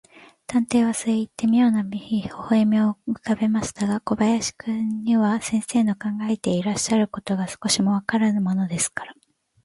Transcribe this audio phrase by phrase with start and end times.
[0.47, 2.01] 探偵はそういって、みょうな微
[2.33, 9.13] 笑をうかべましたが、小林君には、先生の考えていらっしゃることが、少しもわからぬものですから、